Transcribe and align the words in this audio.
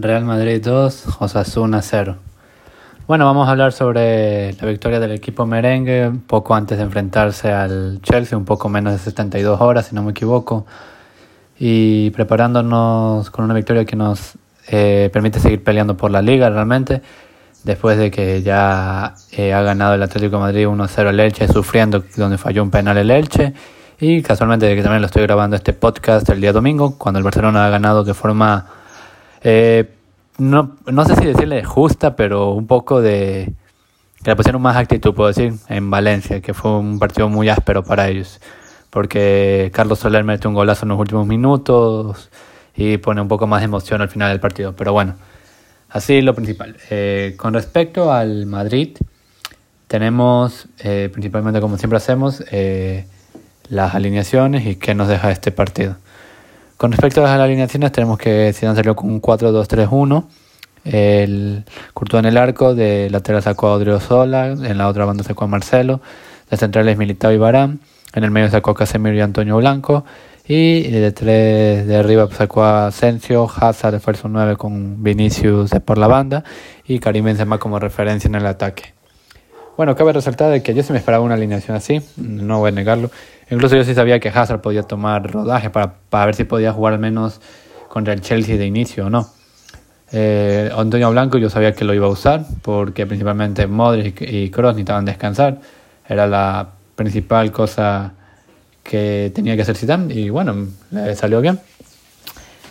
Real 0.00 0.24
Madrid 0.24 0.62
2, 0.62 1.16
Osasuna 1.18 1.82
0. 1.82 2.14
Bueno, 3.08 3.24
vamos 3.24 3.48
a 3.48 3.50
hablar 3.50 3.72
sobre 3.72 4.52
la 4.52 4.68
victoria 4.68 5.00
del 5.00 5.10
equipo 5.10 5.44
merengue 5.44 6.12
poco 6.28 6.54
antes 6.54 6.78
de 6.78 6.84
enfrentarse 6.84 7.50
al 7.50 7.98
Chelsea, 8.00 8.38
un 8.38 8.44
poco 8.44 8.68
menos 8.68 8.92
de 8.92 9.00
72 9.00 9.60
horas, 9.60 9.86
si 9.86 9.96
no 9.96 10.04
me 10.04 10.12
equivoco, 10.12 10.66
y 11.58 12.10
preparándonos 12.10 13.28
con 13.30 13.44
una 13.44 13.54
victoria 13.54 13.84
que 13.84 13.96
nos 13.96 14.34
eh, 14.68 15.10
permite 15.12 15.40
seguir 15.40 15.64
peleando 15.64 15.96
por 15.96 16.12
la 16.12 16.22
liga 16.22 16.48
realmente, 16.48 17.02
después 17.64 17.98
de 17.98 18.12
que 18.12 18.40
ya 18.42 19.16
eh, 19.32 19.52
ha 19.52 19.62
ganado 19.62 19.94
el 19.94 20.02
Atlético 20.04 20.36
de 20.36 20.42
Madrid 20.42 20.68
1-0 20.68 21.08
al 21.08 21.18
Elche, 21.18 21.48
sufriendo 21.48 22.04
donde 22.16 22.38
falló 22.38 22.62
un 22.62 22.70
penal 22.70 22.98
el 22.98 23.10
Elche, 23.10 23.52
y 23.98 24.22
casualmente 24.22 24.76
que 24.76 24.82
también 24.82 25.02
lo 25.02 25.06
estoy 25.06 25.24
grabando 25.24 25.56
este 25.56 25.72
podcast 25.72 26.28
el 26.28 26.40
día 26.40 26.52
domingo, 26.52 26.96
cuando 26.96 27.18
el 27.18 27.24
Barcelona 27.24 27.66
ha 27.66 27.68
ganado 27.68 28.04
de 28.04 28.14
forma 28.14 28.77
eh, 29.42 29.94
no, 30.38 30.76
no 30.86 31.04
sé 31.04 31.16
si 31.16 31.26
decirle 31.26 31.64
justa, 31.64 32.16
pero 32.16 32.52
un 32.52 32.66
poco 32.66 33.00
de 33.00 33.52
que 34.22 34.30
le 34.30 34.36
pusieron 34.36 34.62
más 34.62 34.76
actitud, 34.76 35.14
puedo 35.14 35.28
decir, 35.28 35.54
en 35.68 35.90
Valencia, 35.90 36.40
que 36.40 36.54
fue 36.54 36.76
un 36.78 36.98
partido 36.98 37.28
muy 37.28 37.48
áspero 37.48 37.84
para 37.84 38.08
ellos, 38.08 38.40
porque 38.90 39.70
Carlos 39.72 40.00
Soler 40.00 40.24
mete 40.24 40.48
un 40.48 40.54
golazo 40.54 40.84
en 40.84 40.90
los 40.90 40.98
últimos 40.98 41.26
minutos 41.26 42.30
y 42.74 42.96
pone 42.98 43.20
un 43.20 43.28
poco 43.28 43.46
más 43.46 43.60
de 43.60 43.66
emoción 43.66 44.00
al 44.00 44.08
final 44.08 44.30
del 44.30 44.40
partido. 44.40 44.74
Pero 44.74 44.92
bueno, 44.92 45.14
así 45.90 46.20
lo 46.20 46.34
principal. 46.34 46.76
Eh, 46.90 47.34
con 47.36 47.54
respecto 47.54 48.12
al 48.12 48.46
Madrid, 48.46 48.96
tenemos 49.86 50.68
eh, 50.80 51.10
principalmente, 51.12 51.60
como 51.60 51.78
siempre 51.78 51.96
hacemos, 51.96 52.42
eh, 52.50 53.06
las 53.68 53.94
alineaciones 53.94 54.66
y 54.66 54.76
qué 54.76 54.94
nos 54.94 55.08
deja 55.08 55.30
este 55.30 55.52
partido. 55.52 55.96
Con 56.78 56.92
respecto 56.92 57.20
a 57.20 57.24
las 57.24 57.40
alineaciones, 57.40 57.90
tenemos 57.90 58.18
que 58.18 58.52
Zidane 58.54 58.76
salió 58.76 58.94
con 58.94 59.10
un 59.10 59.20
4-2-3-1. 59.20 60.26
El 60.84 61.64
Courtois 61.92 62.20
en 62.20 62.26
el 62.26 62.36
arco, 62.36 62.76
de 62.76 63.10
lateral 63.10 63.42
sacó 63.42 63.74
a 63.74 64.00
Sola, 64.00 64.46
en 64.46 64.78
la 64.78 64.86
otra 64.86 65.04
banda 65.04 65.24
sacó 65.24 65.42
a 65.42 65.48
Marcelo, 65.48 66.00
de 66.48 66.56
centrales 66.56 66.96
Militao 66.96 67.32
y 67.32 67.36
Barán, 67.36 67.80
en 68.14 68.22
el 68.22 68.30
medio 68.30 68.48
sacó 68.48 68.70
a 68.70 68.74
Casemiro 68.76 69.16
y 69.16 69.20
Antonio 69.20 69.56
Blanco, 69.56 70.04
y 70.46 70.82
de 70.82 71.10
tres 71.10 71.84
de 71.84 71.96
arriba 71.96 72.28
sacó 72.30 72.62
a 72.62 72.86
Asensio, 72.86 73.50
Hazard 73.52 73.94
de 73.94 74.00
falso 74.00 74.28
9 74.28 74.54
con 74.54 75.02
Vinicius 75.02 75.72
por 75.84 75.98
la 75.98 76.06
banda 76.06 76.44
y 76.86 77.00
Karim 77.00 77.24
Benzema 77.24 77.58
como 77.58 77.80
referencia 77.80 78.28
en 78.28 78.36
el 78.36 78.46
ataque. 78.46 78.97
Bueno, 79.78 79.94
cabe 79.94 80.12
resaltar 80.12 80.50
de 80.50 80.60
que 80.60 80.74
yo 80.74 80.82
sí 80.82 80.90
me 80.90 80.98
esperaba 80.98 81.22
una 81.22 81.34
alineación 81.34 81.76
así, 81.76 82.00
no 82.16 82.58
voy 82.58 82.70
a 82.70 82.72
negarlo. 82.72 83.12
Incluso 83.48 83.76
yo 83.76 83.84
sí 83.84 83.94
sabía 83.94 84.18
que 84.18 84.28
Hazard 84.28 84.60
podía 84.60 84.82
tomar 84.82 85.30
rodaje 85.30 85.70
para, 85.70 85.94
para 86.10 86.26
ver 86.26 86.34
si 86.34 86.42
podía 86.42 86.72
jugar 86.72 86.94
al 86.94 86.98
menos 86.98 87.40
contra 87.88 88.12
el 88.12 88.20
Chelsea 88.20 88.56
de 88.56 88.66
inicio 88.66 89.06
o 89.06 89.10
no. 89.10 89.28
Eh, 90.10 90.68
Antonio 90.76 91.12
Blanco 91.12 91.38
yo 91.38 91.48
sabía 91.48 91.74
que 91.74 91.84
lo 91.84 91.94
iba 91.94 92.06
a 92.06 92.10
usar 92.10 92.44
porque 92.62 93.06
principalmente 93.06 93.68
Modric 93.68 94.20
y 94.22 94.50
Kroos 94.50 94.74
necesitaban 94.74 95.04
descansar. 95.04 95.60
Era 96.08 96.26
la 96.26 96.70
principal 96.96 97.52
cosa 97.52 98.14
que 98.82 99.30
tenía 99.32 99.54
que 99.54 99.62
hacer 99.62 99.76
Zidane 99.76 100.12
y 100.12 100.28
bueno, 100.28 100.56
le 100.90 101.14
salió 101.14 101.40
bien. 101.40 101.60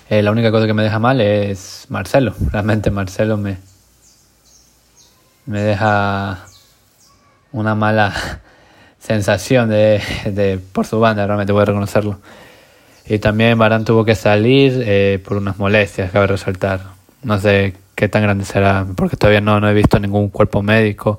Eh, 0.10 0.22
la 0.22 0.32
única 0.32 0.52
cosa 0.52 0.68
que 0.68 0.74
me 0.74 0.84
deja 0.84 1.00
mal 1.00 1.22
es 1.22 1.86
Marcelo. 1.88 2.34
Realmente 2.52 2.92
Marcelo 2.92 3.38
me, 3.38 3.60
me 5.46 5.62
deja 5.62 6.47
una 7.52 7.76
mala 7.76 8.14
sensación 9.00 9.70
de, 9.70 10.02
de, 10.26 10.60
por 10.72 10.86
su 10.86 11.00
banda, 11.00 11.26
realmente 11.26 11.54
voy 11.54 11.62
a 11.62 11.66
reconocerlo. 11.66 12.20
Y 13.10 13.20
también 13.20 13.58
Barán 13.58 13.86
tuvo 13.86 14.04
que 14.04 14.16
salir 14.16 14.84
eh, 14.86 15.22
por 15.24 15.38
unas 15.38 15.58
molestias, 15.58 16.12
cabe 16.12 16.28
resaltar. 16.28 16.82
No 17.24 17.40
sé 17.40 17.74
qué 17.96 18.10
tan 18.10 18.22
grande 18.22 18.44
será, 18.44 18.86
porque 18.96 19.16
todavía 19.16 19.40
no, 19.40 19.60
no 19.60 19.70
he 19.70 19.74
visto 19.74 19.98
ningún 19.98 20.30
cuerpo 20.30 20.62
médico 20.62 21.18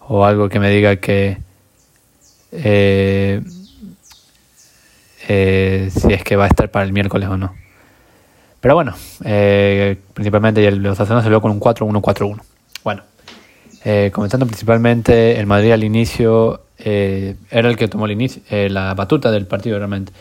o 0.00 0.24
algo 0.24 0.48
que 0.48 0.58
me 0.58 0.70
diga 0.70 0.96
que 0.96 1.38
eh, 2.50 3.40
eh, 5.28 5.90
si 5.94 6.12
es 6.12 6.24
que 6.24 6.34
va 6.34 6.44
a 6.44 6.48
estar 6.48 6.68
para 6.70 6.84
el 6.84 6.92
miércoles 6.92 7.28
o 7.28 7.36
no. 7.36 7.54
Pero 8.60 8.74
bueno, 8.74 8.94
principalmente 10.14 10.66
el 10.66 10.96
se 10.96 11.06
salió 11.06 11.40
con 11.40 11.52
un 11.52 11.60
4-1-4-1. 11.60 12.40
Eh, 13.84 14.10
comenzando 14.12 14.46
principalmente, 14.46 15.38
el 15.38 15.46
Madrid 15.46 15.72
al 15.72 15.84
inicio 15.84 16.62
eh, 16.78 17.36
era 17.50 17.68
el 17.68 17.76
que 17.76 17.88
tomó 17.88 18.06
el 18.06 18.12
inicio, 18.12 18.42
eh, 18.50 18.68
la 18.68 18.94
batuta 18.94 19.30
del 19.30 19.46
partido 19.46 19.78
realmente. 19.78 20.12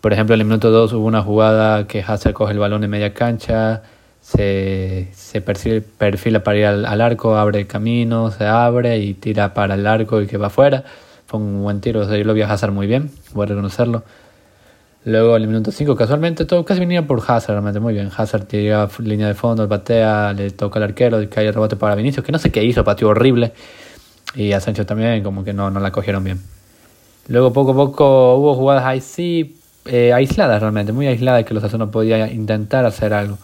Por 0.00 0.12
ejemplo, 0.12 0.34
en 0.34 0.40
el 0.40 0.46
minuto 0.46 0.70
2 0.70 0.92
hubo 0.94 1.06
una 1.06 1.22
jugada 1.22 1.86
que 1.86 2.00
Hazard 2.06 2.32
coge 2.32 2.52
el 2.52 2.58
balón 2.58 2.84
en 2.84 2.90
media 2.90 3.14
cancha, 3.14 3.82
se, 4.20 5.08
se 5.12 5.40
perfila 5.40 6.42
para 6.42 6.58
ir 6.58 6.66
al, 6.66 7.00
arco, 7.00 7.36
abre 7.36 7.60
el 7.60 7.66
camino, 7.66 8.30
se 8.30 8.46
abre 8.46 8.98
y 8.98 9.14
tira 9.14 9.54
para 9.54 9.74
el 9.74 9.86
arco 9.86 10.20
y 10.20 10.26
que 10.26 10.36
va 10.36 10.48
afuera. 10.48 10.84
Fue 11.26 11.40
un 11.40 11.62
buen 11.62 11.80
tiro, 11.80 12.00
o 12.00 12.04
sea, 12.04 12.16
yo 12.16 12.24
lo 12.24 12.34
vi 12.34 12.42
a 12.42 12.50
Hazard 12.50 12.72
muy 12.72 12.86
bien, 12.86 13.10
voy 13.32 13.44
a 13.44 13.48
reconocerlo. 13.48 14.02
Luego 15.08 15.36
en 15.36 15.42
el 15.42 15.48
minuto 15.48 15.72
5, 15.72 15.96
casualmente 15.96 16.44
todo 16.44 16.66
casi 16.66 16.80
venía 16.80 17.06
por 17.06 17.22
Hazard, 17.26 17.54
realmente 17.54 17.80
muy 17.80 17.94
bien. 17.94 18.10
Hazard 18.14 18.44
tira 18.44 18.86
línea 18.98 19.26
de 19.26 19.32
fondo, 19.32 19.66
batea, 19.66 20.34
le 20.34 20.50
toca 20.50 20.78
al 20.78 20.82
arquero, 20.82 21.18
cae 21.30 21.46
el 21.46 21.54
rebote 21.54 21.76
para 21.76 21.94
Vinicius, 21.94 22.26
que 22.26 22.30
no 22.30 22.38
sé 22.38 22.52
qué 22.52 22.62
hizo, 22.62 22.84
pateó 22.84 23.08
horrible. 23.08 23.52
Y 24.34 24.52
a 24.52 24.60
Sancho 24.60 24.84
también, 24.84 25.22
como 25.22 25.44
que 25.44 25.54
no, 25.54 25.70
no 25.70 25.80
la 25.80 25.92
cogieron 25.92 26.24
bien. 26.24 26.42
Luego 27.26 27.54
poco 27.54 27.70
a 27.70 27.74
poco 27.74 28.34
hubo 28.36 28.54
jugadas 28.54 28.84
ahí 28.84 29.00
sí, 29.00 29.56
eh, 29.86 30.12
aisladas 30.12 30.60
realmente, 30.60 30.92
muy 30.92 31.06
aisladas, 31.06 31.46
que 31.46 31.54
los 31.54 31.64
Azunos 31.64 31.88
podía 31.88 32.30
intentar 32.30 32.84
hacer 32.84 33.14
algo. 33.14 33.38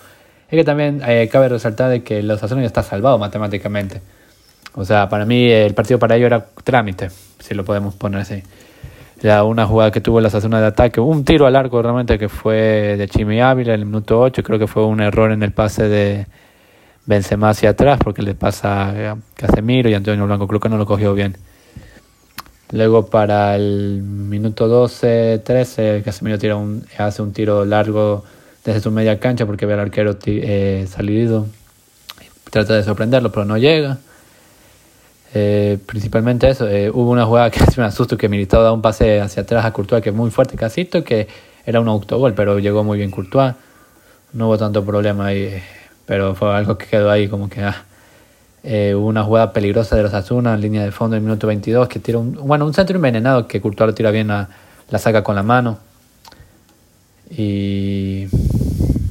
Es 0.50 0.58
que 0.58 0.64
también 0.64 1.00
eh, 1.06 1.30
cabe 1.32 1.48
resaltar 1.48 1.88
de 1.88 2.02
que 2.02 2.22
los 2.22 2.42
Azunos 2.42 2.60
ya 2.60 2.66
está 2.66 2.82
salvado 2.82 3.16
matemáticamente. 3.16 4.02
O 4.74 4.84
sea, 4.84 5.08
para 5.08 5.24
mí 5.24 5.50
el 5.50 5.72
partido 5.72 5.98
para 5.98 6.16
ellos 6.16 6.26
era 6.26 6.44
trámite, 6.62 7.08
si 7.38 7.54
lo 7.54 7.64
podemos 7.64 7.94
poner 7.94 8.20
así 8.20 8.42
una 9.24 9.66
jugada 9.66 9.90
que 9.90 10.02
tuvo 10.02 10.20
la 10.20 10.28
zona 10.28 10.60
de 10.60 10.66
ataque, 10.66 11.00
un 11.00 11.24
tiro 11.24 11.46
al 11.46 11.56
arco 11.56 11.80
realmente 11.80 12.18
que 12.18 12.28
fue 12.28 12.96
de 12.98 13.08
Chimi 13.08 13.40
Ávila 13.40 13.72
en 13.72 13.80
el 13.80 13.86
minuto 13.86 14.20
8, 14.20 14.42
creo 14.42 14.58
que 14.58 14.66
fue 14.66 14.84
un 14.84 15.00
error 15.00 15.32
en 15.32 15.42
el 15.42 15.52
pase 15.52 15.88
de 15.88 16.26
Benzema 17.06 17.48
hacia 17.50 17.70
atrás 17.70 17.98
porque 18.04 18.20
le 18.20 18.34
pasa 18.34 19.12
a 19.12 19.16
Casemiro 19.34 19.88
y 19.88 19.94
Antonio 19.94 20.26
Blanco, 20.26 20.46
creo 20.46 20.60
que 20.60 20.68
no 20.68 20.76
lo 20.76 20.84
cogió 20.84 21.14
bien. 21.14 21.38
Luego 22.70 23.06
para 23.06 23.56
el 23.56 24.02
minuto 24.02 24.68
12, 24.68 25.40
13, 25.42 26.02
Casemiro 26.04 26.38
tira 26.38 26.56
un, 26.56 26.84
hace 26.98 27.22
un 27.22 27.32
tiro 27.32 27.64
largo 27.64 28.24
desde 28.62 28.80
su 28.80 28.90
media 28.90 29.18
cancha 29.18 29.46
porque 29.46 29.64
ve 29.64 29.72
al 29.72 29.80
arquero 29.80 30.18
eh, 30.26 30.86
salido. 30.88 31.46
Trata 32.50 32.74
de 32.74 32.82
sorprenderlo, 32.82 33.32
pero 33.32 33.46
no 33.46 33.56
llega. 33.56 33.98
Eh, 35.36 35.78
principalmente 35.84 36.48
eso, 36.48 36.68
eh, 36.68 36.88
hubo 36.90 37.10
una 37.10 37.26
jugada 37.26 37.50
que 37.50 37.58
se 37.58 37.80
me 37.80 37.86
asustó 37.86 38.16
que 38.16 38.28
Militao 38.28 38.62
da 38.62 38.72
un 38.72 38.80
pase 38.80 39.20
hacia 39.20 39.42
atrás 39.42 39.64
a 39.64 39.72
Courtois 39.72 40.00
que 40.00 40.10
es 40.10 40.14
muy 40.14 40.30
fuerte, 40.30 40.56
casito, 40.56 41.02
que 41.02 41.26
era 41.66 41.80
un 41.80 41.88
autogol, 41.88 42.34
pero 42.34 42.60
llegó 42.60 42.84
muy 42.84 42.98
bien 42.98 43.10
Courtois. 43.10 43.54
No 44.32 44.46
hubo 44.46 44.58
tanto 44.58 44.84
problema 44.84 45.26
ahí, 45.26 45.60
pero 46.06 46.34
fue 46.34 46.54
algo 46.54 46.78
que 46.78 46.86
quedó 46.86 47.10
ahí 47.10 47.28
como 47.28 47.48
que 47.48 47.62
ah, 47.62 47.84
eh, 48.62 48.94
hubo 48.94 49.08
una 49.08 49.24
jugada 49.24 49.52
peligrosa 49.52 49.96
de 49.96 50.04
los 50.04 50.14
Asuna 50.14 50.54
en 50.54 50.60
línea 50.60 50.84
de 50.84 50.92
fondo 50.92 51.16
en 51.16 51.22
el 51.22 51.26
minuto 51.26 51.46
22 51.48 51.88
que 51.88 51.98
tira 51.98 52.18
un, 52.18 52.34
bueno, 52.34 52.64
un 52.64 52.72
centro 52.72 52.96
envenenado 52.96 53.48
que 53.48 53.60
Courtois 53.60 53.88
lo 53.88 53.94
tira 53.94 54.12
bien, 54.12 54.28
la 54.28 54.48
saca 54.98 55.24
con 55.24 55.34
la 55.34 55.42
mano. 55.42 55.78
Y 57.30 58.26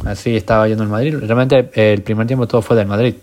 así 0.06 0.38
estaba 0.38 0.68
yendo 0.70 0.84
el 0.84 0.90
Madrid. 0.90 1.16
Realmente 1.20 1.70
el 1.74 2.02
primer 2.02 2.28
tiempo 2.28 2.48
todo 2.48 2.62
fue 2.62 2.78
del 2.78 2.88
Madrid. 2.88 3.16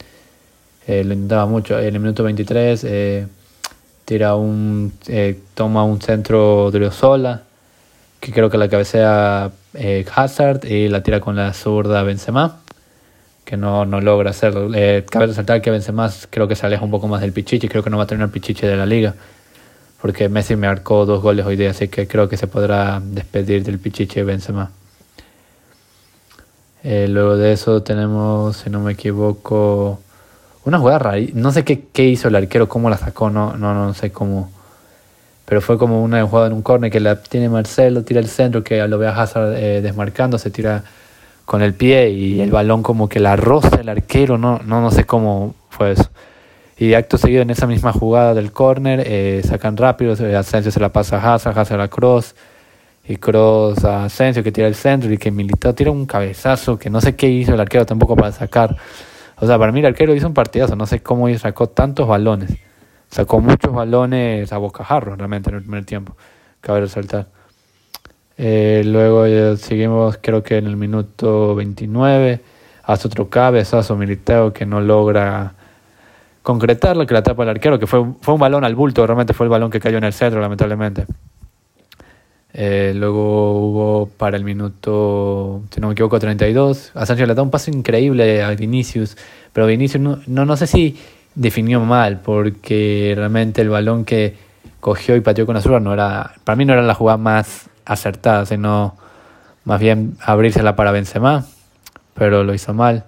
Eh, 0.91 1.05
lo 1.05 1.15
intentaba 1.15 1.47
mucho. 1.47 1.79
En 1.79 1.95
el 1.95 2.01
minuto 2.01 2.25
23 2.25 2.83
eh, 2.83 3.27
tira 4.05 4.35
un, 4.35 4.93
eh, 5.07 5.39
toma 5.55 5.85
un 5.85 6.01
centro 6.01 6.73
de 6.73 6.91
que 8.19 8.33
creo 8.33 8.51
que 8.51 8.59
la 8.59 8.69
cabecea 8.69 9.53
Hazard 10.17 10.65
y 10.65 10.89
la 10.89 11.01
tira 11.05 11.21
con 11.21 11.37
la 11.37 11.55
zurda 11.55 12.03
Benzema, 12.03 12.59
que 13.45 13.57
no, 13.57 13.85
no 13.85 14.01
logra 14.01 14.31
hacerlo. 14.31 14.69
cabe 15.09 15.27
resaltar 15.29 15.63
que 15.63 15.71
Benzema 15.71 16.11
creo 16.29 16.49
que 16.49 16.57
se 16.57 16.67
aleja 16.67 16.85
un 16.85 16.91
poco 16.91 17.07
más 17.07 17.21
del 17.21 17.33
Pichichi, 17.33 17.69
creo 17.69 17.85
que 17.85 17.91
no 17.91 17.97
va 17.97 18.03
a 18.03 18.07
tener 18.09 18.25
el 18.25 18.31
Pichichi 18.33 18.67
de 18.67 18.77
la 18.77 18.85
liga, 18.85 19.15
porque 20.03 20.29
Messi 20.29 20.57
me 20.57 20.67
marcó 20.67 21.07
dos 21.07 21.23
goles 21.23 21.47
hoy 21.47 21.55
día, 21.55 21.71
así 21.71 21.87
que 21.87 22.09
creo 22.09 22.29
que 22.29 22.37
se 22.37 22.49
podrá 22.49 23.01
despedir 23.01 23.63
del 23.63 23.79
Pichichi 23.79 24.23
Benzema. 24.23 24.73
luego 26.83 27.37
de 27.37 27.53
eso 27.53 27.81
tenemos, 27.85 28.57
si 28.57 28.71
no 28.71 28.81
me 28.81 28.93
equivoco, 28.95 30.01
una 30.65 30.79
jugada 30.79 30.99
rara. 30.99 31.19
No 31.35 31.53
sé 31.53 31.65
qué, 31.65 31.87
qué, 31.93 32.05
hizo 32.05 32.29
el 32.29 32.37
arquero, 32.37 32.69
cómo 32.69 32.91
la 32.91 32.97
sacó, 32.97 33.31
no, 33.31 33.57
no, 33.57 33.75
no 33.75 33.95
sé 33.95 34.11
cómo. 34.11 34.51
Pero 35.47 35.61
fue 35.61 35.79
como 35.79 36.03
una 36.03 36.25
jugada 36.27 36.49
en 36.49 36.53
un 36.53 36.63
córner 36.63 36.91
que 36.91 37.01
la 37.01 37.23
tiene 37.23 37.49
Marcelo, 37.49 38.05
tira 38.05 38.21
el 38.21 38.29
centro, 38.29 38.63
que 38.63 38.87
lo 38.87 38.99
ve 38.99 39.09
a 39.09 39.21
Hazard 39.21 39.55
eh, 39.57 39.81
desmarcando, 39.81 40.39
se 40.39 40.51
tira 40.51 40.85
con 41.45 41.63
el 41.63 41.75
pie 41.75 42.11
y 42.11 42.41
el 42.41 42.53
balón 42.53 42.83
como 42.83 43.09
que 43.09 43.19
la 43.19 43.35
roza 43.35 43.81
el 43.81 43.89
arquero, 43.89 44.39
no, 44.39 44.61
no, 44.65 44.81
no 44.81 44.91
sé 44.93 45.05
cómo 45.05 45.55
fue 45.69 45.93
eso. 45.93 46.09
Y 46.79 46.95
acto 46.95 47.19
seguido 47.19 47.43
en 47.43 47.51
esa 47.51 47.67
misma 47.67 47.93
jugada 47.93 48.35
del 48.35 48.53
córner, 48.53 49.03
eh, 49.05 49.43
sacan 49.45 49.77
rápido, 49.77 50.13
Asensio 50.13 50.71
se 50.71 50.81
la 50.81 50.91
pasa 50.91 51.17
a 51.17 51.35
Hazard, 51.35 51.59
Hazard 51.59 51.81
a 51.81 51.89
Cross, 51.89 52.35
y 53.11 53.17
cross 53.17 53.85
a 53.85 54.05
Asensio 54.05 54.45
que 54.45 54.53
tira 54.53 54.69
el 54.69 54.77
centro 54.77 55.13
y 55.13 55.19
que 55.19 55.33
Militao 55.33 55.75
tira 55.75 55.91
un 55.91 56.07
cabezazo 56.07 56.79
que 56.79 56.91
no 56.91 57.01
sé 57.01 57.17
qué 57.17 57.29
hizo 57.29 57.55
el 57.55 57.61
arquero 57.61 57.85
tampoco 57.85 58.15
para 58.15 58.31
sacar. 58.31 58.77
O 59.41 59.47
sea, 59.47 59.59
para 59.59 59.73
mí 59.73 59.81
el 59.81 59.87
arquero 59.87 60.15
hizo 60.15 60.27
un 60.27 60.35
partidazo, 60.35 60.77
no 60.77 60.87
sé 60.87 61.03
cómo 61.03 61.29
sacó 61.39 61.67
tantos 61.69 62.07
balones. 62.07 62.59
Sacó 63.11 63.41
muchos 63.41 63.73
balones 63.73 64.53
a 64.53 64.59
bocajarro 64.59 65.17
realmente 65.17 65.51
en 65.51 65.57
el 65.57 65.63
primer 65.63 65.85
tiempo, 65.85 66.17
cabe 66.61 66.83
resaltar. 66.83 67.27
Eh, 68.37 68.83
luego 68.85 69.27
seguimos, 69.57 70.19
creo 70.21 70.43
que 70.43 70.59
en 70.59 70.67
el 70.67 70.77
minuto 70.77 71.55
29, 71.55 72.41
hace 72.85 73.09
otro 73.09 73.29
cabezazo 73.29 73.97
Militao 73.97 74.53
que 74.53 74.65
no 74.65 74.81
logra 74.81 75.55
concretar 76.43 76.97
lo 76.97 77.07
que 77.07 77.15
la 77.15 77.23
tapa 77.23 77.43
el 77.43 77.49
arquero, 77.49 77.79
que 77.79 77.87
fue, 77.87 78.05
fue 78.21 78.35
un 78.35 78.41
balón 78.41 78.65
al 78.65 78.75
bulto, 78.75 79.07
realmente 79.07 79.33
fue 79.33 79.47
el 79.47 79.51
balón 79.51 79.71
que 79.71 79.81
cayó 79.81 79.99
en 79.99 80.05
el 80.05 80.13
centro, 80.13 80.41
lamentablemente. 80.41 81.07
Eh, 82.53 82.93
luego 82.97 83.61
hubo 83.61 84.07
para 84.07 84.37
el 84.37 84.45
minuto, 84.45 85.63
si 85.71 85.81
no 85.81 85.89
me 85.89 85.93
equivoco, 85.93 86.19
32. 86.19 86.93
A 86.95 87.07
Sánchez 87.07 87.29
le 87.29 87.35
da 87.35 87.43
un 87.43 87.51
paso 87.51 87.71
increíble 87.71 88.43
a 88.43 88.51
Vinicius, 88.51 89.17
pero 89.53 89.67
Vinicius 89.67 90.03
no, 90.03 90.19
no, 90.27 90.45
no 90.45 90.57
sé 90.57 90.67
si 90.67 90.99
definió 91.35 91.81
mal, 91.81 92.21
porque 92.21 93.13
realmente 93.17 93.63
el 93.63 93.69
balón 93.69 94.05
que 94.05 94.37
cogió 94.81 95.15
y 95.17 95.21
pateó 95.21 95.47
con 95.47 95.57
Azul 95.57 95.83
no 95.83 95.93
era, 95.93 96.35
para 96.45 96.57
mí 96.57 96.65
no 96.65 96.73
era 96.73 96.83
la 96.83 96.95
jugada 96.95 97.19
más 97.19 97.71
acertada, 97.85 98.47
sino 98.47 98.97
más 99.65 99.81
bien 99.81 100.17
abrírsela 100.21 100.75
para 100.75 100.91
Benzema, 100.91 101.45
pero 102.15 102.43
lo 102.45 102.55
hizo 102.55 102.75
mal. 102.75 103.05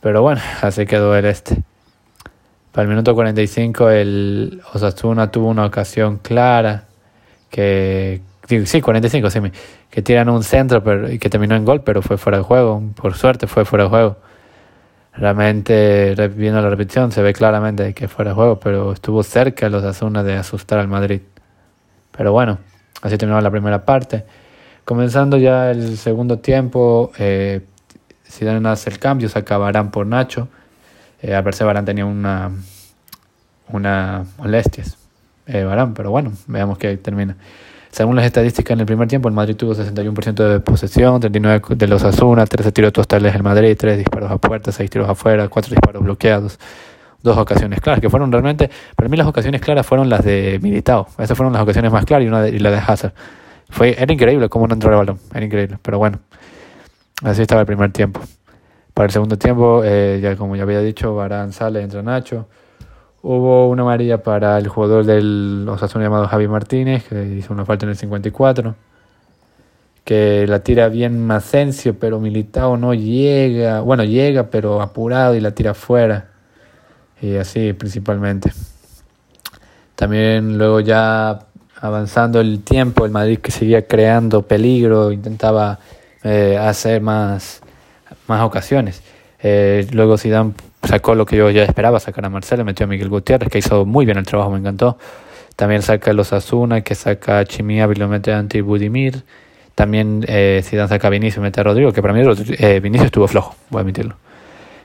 Pero 0.00 0.22
bueno, 0.22 0.40
así 0.60 0.86
quedó 0.86 1.16
el 1.16 1.24
este. 1.24 1.62
Para 2.72 2.82
el 2.82 2.88
minuto 2.88 3.14
45 3.14 3.90
el 3.90 4.60
Osasuna 4.72 5.30
tuvo 5.30 5.48
una 5.48 5.64
ocasión 5.64 6.18
clara 6.18 6.84
que 7.54 8.20
sí, 8.66 8.80
45, 8.80 9.30
sí, 9.30 9.38
que 9.88 10.02
tiran 10.02 10.28
un 10.28 10.42
centro 10.42 10.82
pero, 10.82 11.06
que 11.20 11.30
terminó 11.30 11.54
en 11.54 11.64
gol, 11.64 11.82
pero 11.82 12.02
fue 12.02 12.18
fuera 12.18 12.38
de 12.38 12.44
juego. 12.44 12.82
Por 12.96 13.14
suerte 13.14 13.46
fue 13.46 13.64
fuera 13.64 13.84
de 13.84 13.90
juego. 13.90 14.16
Realmente, 15.12 16.16
viendo 16.34 16.60
la 16.60 16.68
repetición, 16.68 17.12
se 17.12 17.22
ve 17.22 17.32
claramente 17.32 17.94
que 17.94 18.08
fuera 18.08 18.32
de 18.32 18.34
juego, 18.34 18.58
pero 18.58 18.92
estuvo 18.92 19.22
cerca 19.22 19.68
los 19.68 19.84
Asuna 19.84 20.24
de 20.24 20.34
asustar 20.34 20.80
al 20.80 20.88
Madrid. 20.88 21.20
Pero 22.10 22.32
bueno, 22.32 22.58
así 23.02 23.16
terminó 23.16 23.40
la 23.40 23.52
primera 23.52 23.84
parte. 23.84 24.24
Comenzando 24.84 25.36
ya 25.36 25.70
el 25.70 25.96
segundo 25.96 26.40
tiempo, 26.40 27.12
eh, 27.18 27.60
dan 28.40 28.66
hace 28.66 28.90
el 28.90 28.98
cambio, 28.98 29.28
se 29.28 29.38
acabarán 29.38 29.92
por 29.92 30.06
Nacho. 30.06 30.48
Eh, 31.22 31.36
al 31.36 31.44
Barán 31.44 31.84
tenía 31.84 32.04
una, 32.04 32.50
una 33.68 34.24
molestias 34.38 35.03
eh, 35.46 35.64
Barán, 35.64 35.94
pero 35.94 36.10
bueno, 36.10 36.32
veamos 36.46 36.78
que 36.78 36.96
termina. 36.96 37.36
Según 37.90 38.16
las 38.16 38.24
estadísticas 38.24 38.72
en 38.72 38.80
el 38.80 38.86
primer 38.86 39.06
tiempo, 39.06 39.28
el 39.28 39.34
Madrid 39.34 39.54
tuvo 39.54 39.72
61% 39.72 40.48
de 40.48 40.58
posesión, 40.58 41.20
39 41.20 41.76
de 41.76 41.86
los 41.86 42.02
Asuna, 42.02 42.44
13 42.44 42.72
tiros 42.72 42.92
totales 42.92 43.32
del 43.32 43.44
Madrid, 43.44 43.76
3 43.78 43.98
disparos 43.98 44.32
a 44.32 44.38
puerta, 44.38 44.72
6 44.72 44.90
tiros 44.90 45.08
afuera, 45.08 45.48
4 45.48 45.70
disparos 45.70 46.02
bloqueados, 46.02 46.58
dos 47.22 47.38
ocasiones 47.38 47.80
claras, 47.80 48.00
que 48.00 48.10
fueron 48.10 48.32
realmente, 48.32 48.68
para 48.96 49.08
mí 49.08 49.16
las 49.16 49.28
ocasiones 49.28 49.60
claras 49.60 49.86
fueron 49.86 50.08
las 50.08 50.24
de 50.24 50.58
Militao, 50.60 51.06
esas 51.18 51.36
fueron 51.36 51.52
las 51.52 51.62
ocasiones 51.62 51.92
más 51.92 52.04
claras 52.04 52.24
y, 52.24 52.28
una 52.28 52.48
y 52.48 52.58
la 52.58 52.72
de 52.72 52.78
Hazard. 52.78 53.12
Fue, 53.70 53.94
era 53.96 54.12
increíble 54.12 54.48
cómo 54.48 54.66
no 54.66 54.74
entró 54.74 54.90
el 54.90 54.96
balón, 54.96 55.20
era 55.32 55.44
increíble, 55.44 55.78
pero 55.80 55.98
bueno, 55.98 56.18
así 57.22 57.42
estaba 57.42 57.60
el 57.60 57.66
primer 57.68 57.92
tiempo. 57.92 58.20
Para 58.92 59.06
el 59.06 59.12
segundo 59.12 59.38
tiempo, 59.38 59.82
eh, 59.84 60.18
ya 60.20 60.34
como 60.34 60.56
ya 60.56 60.64
había 60.64 60.80
dicho, 60.80 61.14
Barán 61.14 61.52
sale, 61.52 61.82
entra 61.82 62.02
Nacho. 62.02 62.48
Hubo 63.26 63.70
una 63.70 63.80
amarilla 63.80 64.22
para 64.22 64.58
el 64.58 64.68
jugador 64.68 65.06
del 65.06 65.66
Osasuna 65.66 66.04
llamado 66.04 66.28
Javi 66.28 66.46
Martínez, 66.46 67.04
que 67.08 67.24
hizo 67.24 67.54
una 67.54 67.64
falta 67.64 67.86
en 67.86 67.90
el 67.92 67.96
54. 67.96 68.74
Que 70.04 70.46
la 70.46 70.58
tira 70.58 70.90
bien 70.90 71.26
Macencio, 71.26 71.98
pero 71.98 72.20
Militao 72.20 72.76
no 72.76 72.92
llega. 72.92 73.80
Bueno, 73.80 74.04
llega, 74.04 74.50
pero 74.50 74.82
apurado 74.82 75.34
y 75.34 75.40
la 75.40 75.52
tira 75.52 75.72
fuera. 75.72 76.32
Y 77.22 77.36
así 77.36 77.72
principalmente. 77.72 78.52
También 79.94 80.58
luego 80.58 80.80
ya 80.80 81.46
avanzando 81.80 82.42
el 82.42 82.62
tiempo, 82.62 83.06
el 83.06 83.10
Madrid 83.10 83.38
que 83.38 83.50
seguía 83.50 83.86
creando 83.86 84.42
peligro, 84.42 85.12
intentaba 85.12 85.78
eh, 86.22 86.58
hacer 86.60 87.00
más, 87.00 87.62
más 88.26 88.42
ocasiones. 88.42 89.02
Eh, 89.42 89.86
luego 89.92 90.18
Zidane 90.18 90.52
sacó 90.86 91.14
lo 91.14 91.26
que 91.26 91.36
yo 91.36 91.50
ya 91.50 91.64
esperaba, 91.64 92.00
sacar 92.00 92.24
a 92.24 92.30
Marcelo, 92.30 92.64
metió 92.64 92.84
a 92.84 92.86
Miguel 92.88 93.08
Gutiérrez, 93.08 93.50
que 93.50 93.58
hizo 93.58 93.84
muy 93.84 94.04
bien 94.04 94.18
el 94.18 94.26
trabajo, 94.26 94.50
me 94.50 94.58
encantó. 94.58 94.98
También 95.56 95.82
saca 95.82 96.10
a 96.10 96.14
los 96.14 96.32
Asuna, 96.32 96.80
que 96.80 96.94
saca 96.94 97.38
a 97.38 97.44
Chimia, 97.44 97.86
lo 97.86 98.08
mete 98.08 98.32
a 98.32 98.38
Anti 98.38 98.60
Budimir. 98.60 99.22
También 99.74 100.24
eh, 100.28 100.60
Zidane 100.64 100.88
saca 100.88 101.08
a 101.08 101.10
Vinicius, 101.10 101.42
mete 101.42 101.60
a 101.60 101.64
Rodrigo, 101.64 101.92
que 101.92 102.02
para 102.02 102.14
mí 102.14 102.20
eh, 102.22 102.80
Vinicius 102.80 103.06
estuvo 103.06 103.26
flojo, 103.28 103.54
voy 103.70 103.78
a 103.78 103.82
admitirlo. 103.82 104.16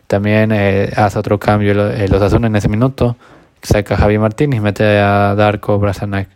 También 0.07 0.51
eh, 0.51 0.91
hace 0.95 1.19
otro 1.19 1.37
cambio 1.39 1.71
eh, 1.91 2.07
los 2.07 2.21
Asuna 2.21 2.47
en 2.47 2.55
ese 2.55 2.69
minuto, 2.69 3.15
saca 3.61 3.95
a 3.95 3.97
Javi 3.97 4.17
Martínez, 4.17 4.61
mete 4.61 4.83
a 4.99 5.35
Darko 5.35 5.77
Brasanac. 5.77 6.29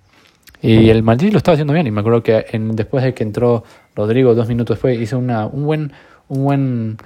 Y 0.62 0.89
el 0.89 1.04
Madrid 1.04 1.31
lo 1.31 1.38
estaba 1.38 1.54
haciendo 1.54 1.74
bien, 1.74 1.88
y 1.88 1.92
me 1.92 2.00
acuerdo 2.00 2.24
que 2.24 2.45
en, 2.51 2.75
después 2.75 3.04
de 3.04 3.13
que 3.13 3.24
entró 3.24 3.65
Rodrigo, 3.95 4.33
dos 4.33 4.48
minutos 4.48 4.77
después, 4.77 4.98
hizo 5.00 5.18
una, 5.18 5.45
un 5.45 5.65
buen, 5.65 5.92
un 6.30 6.44
buen 6.44 6.98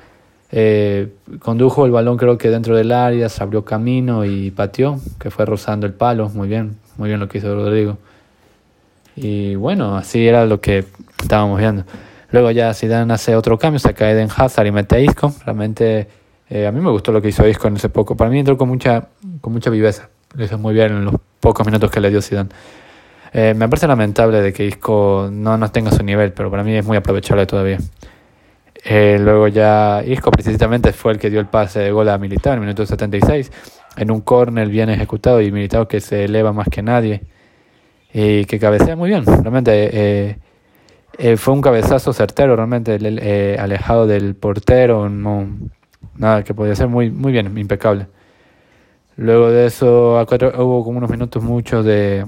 eh, 0.51 1.09
condujo 1.39 1.85
el 1.85 1.91
balón 1.91 2.17
creo 2.17 2.37
que 2.37 2.49
dentro 2.49 2.75
del 2.75 2.91
área, 2.91 3.29
se 3.29 3.43
abrió 3.43 3.65
camino 3.65 4.25
y 4.25 4.51
pateó, 4.51 4.99
que 5.19 5.29
fue 5.29 5.45
rozando 5.45 5.85
el 5.85 5.93
palo, 5.93 6.29
muy 6.29 6.47
bien, 6.47 6.77
muy 6.97 7.09
bien 7.09 7.19
lo 7.19 7.27
que 7.27 7.39
hizo 7.39 7.53
Rodrigo. 7.53 7.97
Y 9.15 9.55
bueno, 9.55 9.97
así 9.97 10.27
era 10.27 10.45
lo 10.45 10.61
que 10.61 10.85
estábamos 11.21 11.59
viendo. 11.59 11.83
Luego 12.31 12.51
ya 12.51 12.73
Zidane 12.73 13.13
hace 13.13 13.35
otro 13.35 13.57
cambio, 13.57 13.79
saca 13.79 14.09
Eden 14.11 14.29
Hazard 14.35 14.67
y 14.67 14.71
mete 14.71 14.95
a 14.95 14.99
Isco. 14.99 15.33
Realmente 15.45 16.07
eh, 16.49 16.67
a 16.67 16.71
mí 16.71 16.79
me 16.81 16.91
gustó 16.91 17.11
lo 17.11 17.21
que 17.21 17.29
hizo 17.29 17.47
Isco 17.47 17.67
en 17.67 17.77
ese 17.77 17.89
poco. 17.89 18.15
Para 18.15 18.29
mí 18.29 18.39
entró 18.39 18.57
con 18.57 18.67
mucha, 18.69 19.07
con 19.41 19.53
mucha 19.53 19.69
viveza. 19.69 20.09
Lo 20.35 20.43
hizo 20.43 20.57
muy 20.57 20.73
bien 20.73 20.91
en 20.91 21.05
los 21.05 21.15
pocos 21.39 21.65
minutos 21.65 21.89
que 21.89 21.99
le 21.99 22.09
dio 22.09 22.21
Zidane. 22.21 22.49
Eh, 23.33 23.53
me 23.55 23.67
parece 23.67 23.87
lamentable 23.87 24.41
de 24.41 24.53
que 24.53 24.65
Isco 24.65 25.29
no, 25.31 25.57
no 25.57 25.71
tenga 25.71 25.91
su 25.91 26.03
nivel, 26.03 26.33
pero 26.33 26.51
para 26.51 26.63
mí 26.63 26.75
es 26.75 26.85
muy 26.85 26.97
aprovechable 26.97 27.45
todavía. 27.45 27.79
Eh, 28.83 29.17
luego 29.19 29.47
ya 29.47 30.03
Isco 30.05 30.31
precisamente 30.31 30.93
fue 30.93 31.13
el 31.13 31.19
que 31.19 31.29
dio 31.29 31.39
el 31.39 31.47
pase 31.47 31.79
de 31.79 31.91
gol 31.91 32.09
a 32.09 32.17
Militao 32.17 32.53
en 32.53 32.59
el 32.59 32.65
minuto 32.65 32.85
76, 32.85 33.51
en 33.97 34.11
un 34.11 34.21
córner 34.21 34.69
bien 34.69 34.89
ejecutado 34.89 35.41
y 35.41 35.51
Militao 35.51 35.87
que 35.87 35.99
se 35.99 36.25
eleva 36.25 36.53
más 36.53 36.67
que 36.69 36.81
nadie 36.81 37.21
y 38.13 38.45
que 38.45 38.59
cabecea 38.59 38.95
muy 38.95 39.09
bien. 39.09 39.25
Realmente 39.25 39.89
eh, 39.91 40.37
eh, 41.17 41.37
fue 41.37 41.53
un 41.53 41.61
cabezazo 41.61 42.13
certero, 42.13 42.55
realmente 42.55 43.57
alejado 43.59 44.07
del 44.07 44.35
portero, 44.35 45.09
no, 45.09 45.47
nada 46.15 46.43
que 46.43 46.53
podía 46.53 46.75
ser 46.75 46.87
muy, 46.87 47.09
muy 47.11 47.31
bien, 47.31 47.57
impecable. 47.57 48.07
Luego 49.17 49.49
de 49.49 49.65
eso 49.65 50.23
hubo 50.57 50.83
como 50.83 50.99
unos 50.99 51.09
minutos 51.09 51.43
muchos 51.43 51.83
de 51.83 52.23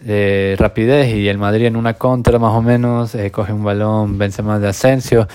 de 0.00 0.56
rapidez 0.58 1.14
y 1.14 1.28
el 1.28 1.38
Madrid 1.38 1.66
en 1.66 1.76
una 1.76 1.94
contra 1.94 2.38
más 2.38 2.54
o 2.54 2.62
menos 2.62 3.14
eh, 3.14 3.30
coge 3.30 3.52
un 3.52 3.64
balón, 3.64 4.18
vence 4.18 4.42
más 4.42 4.60
de 4.60 4.68
Asensio, 4.68 5.26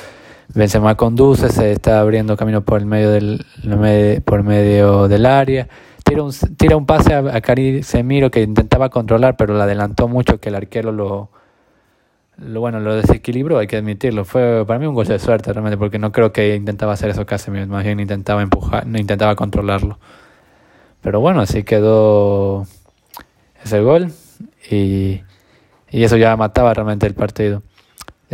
Benzema 0.53 0.95
conduce, 0.95 1.49
se 1.49 1.71
está 1.71 1.99
abriendo 1.99 2.37
camino 2.37 2.61
por 2.61 2.79
el 2.79 2.85
medio 2.85 3.11
del 3.11 3.45
por 4.23 4.43
medio 4.43 5.07
del 5.07 5.25
área, 5.25 5.67
tira 6.03 6.23
un, 6.23 6.31
tira 6.57 6.77
un 6.77 6.85
pase 6.85 7.13
a, 7.13 7.19
a 7.19 7.41
Cari 7.41 7.83
Semiro 7.83 8.29
que 8.31 8.41
intentaba 8.41 8.89
controlar 8.89 9.35
pero 9.35 9.53
lo 9.53 9.61
adelantó 9.61 10.07
mucho 10.07 10.39
que 10.39 10.49
el 10.49 10.55
arquero 10.55 10.91
lo, 10.91 11.29
bueno 12.37 12.79
lo 12.79 12.95
desequilibró, 12.95 13.57
hay 13.57 13.67
que 13.67 13.77
admitirlo, 13.77 14.23
fue 14.25 14.65
para 14.65 14.79
mí 14.79 14.85
un 14.85 14.95
gol 14.95 15.07
de 15.07 15.19
suerte 15.19 15.51
realmente 15.51 15.77
porque 15.77 15.99
no 15.99 16.11
creo 16.11 16.31
que 16.31 16.55
intentaba 16.55 16.93
hacer 16.93 17.09
eso 17.09 17.25
Casemiro, 17.25 17.67
más 17.67 17.83
bien 17.83 17.99
intentaba 17.99 18.41
empujar, 18.41 18.87
no 18.87 18.97
intentaba 18.97 19.35
controlarlo. 19.35 19.99
Pero 21.01 21.19
bueno, 21.19 21.41
así 21.41 21.63
quedó 21.63 22.65
ese 23.61 23.81
gol 23.81 24.13
y, 24.73 25.23
y 25.91 26.03
eso 26.03 26.17
ya 26.17 26.35
mataba 26.35 26.73
realmente 26.73 27.05
el 27.07 27.13
partido. 27.13 27.61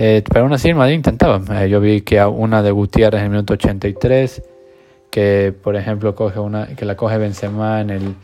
Eh, 0.01 0.24
pero 0.29 0.46
aún 0.46 0.53
así 0.53 0.69
el 0.69 0.75
Madrid 0.75 0.96
intentaba. 0.96 1.41
Eh, 1.62 1.69
yo 1.69 1.81
vi 1.81 2.01
que 2.01 2.24
una 2.24 2.63
de 2.63 2.72
Gutiérrez 2.72 3.19
en 3.19 3.25
el 3.25 3.31
minuto 3.31 3.53
83, 3.53 4.41
que 5.12 5.53
por 5.62 5.75
ejemplo 5.75 6.15
coge 6.15 6.39
una, 6.39 6.67
que 6.67 6.86
la 6.86 6.96
coge 6.96 7.17
Benzema 7.17 7.81
en 7.81 7.89
el, 7.89 8.15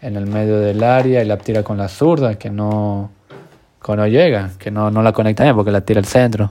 en 0.00 0.16
el 0.16 0.26
medio 0.26 0.58
del 0.58 0.82
área 0.82 1.22
y 1.22 1.24
la 1.24 1.38
tira 1.38 1.62
con 1.62 1.78
la 1.78 1.88
zurda, 1.88 2.34
que 2.34 2.50
no, 2.50 3.12
que 3.84 3.94
no 3.94 4.06
llega, 4.08 4.50
que 4.58 4.72
no, 4.72 4.90
no 4.90 5.00
la 5.02 5.12
conecta 5.12 5.44
bien 5.44 5.54
porque 5.54 5.70
la 5.70 5.82
tira 5.82 6.00
al 6.00 6.06
centro. 6.06 6.50